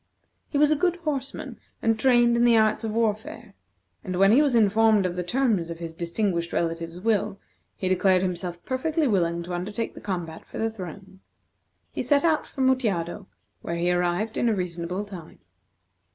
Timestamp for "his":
5.77-5.93